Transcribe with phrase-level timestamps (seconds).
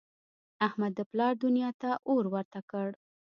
[0.67, 2.87] احمد د پلار دونیا ته اور ورته کړ.